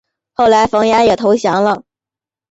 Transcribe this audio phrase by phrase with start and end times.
[0.33, 1.83] 后来冯衍也投降了。